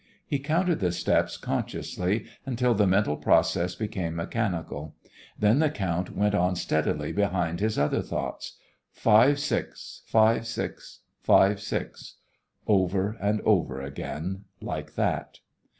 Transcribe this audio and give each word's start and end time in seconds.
He 0.25 0.39
counted 0.39 0.79
the 0.79 0.91
steps 0.91 1.37
consciously, 1.37 2.25
until 2.43 2.73
the 2.73 2.87
mental 2.87 3.15
process 3.15 3.75
became 3.75 4.15
mechanical. 4.15 4.95
Then 5.37 5.59
the 5.59 5.69
count 5.69 6.17
went 6.17 6.33
on 6.33 6.55
steadily 6.55 7.11
behind 7.13 7.59
his 7.59 7.77
other 7.77 8.01
thoughts 8.01 8.57
five, 8.91 9.37
six; 9.37 10.01
five, 10.07 10.47
six; 10.47 11.01
five, 11.21 11.61
six; 11.61 12.15
over 12.65 13.15
and 13.21 13.41
over 13.41 13.79
again, 13.79 14.45
like 14.59 14.95
that. 14.95 15.37